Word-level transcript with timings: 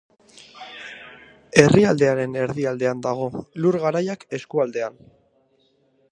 Herrialdearen 1.63 2.33
erdialdean 2.45 3.03
dago, 3.07 3.27
Lur 3.65 3.77
Garaiak 3.83 4.25
eskualdean. 4.39 4.97